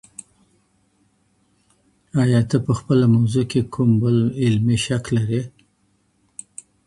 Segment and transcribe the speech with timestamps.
[2.21, 5.41] ایا ته په خپله موضوع کي کوم بل علمي شک لري؟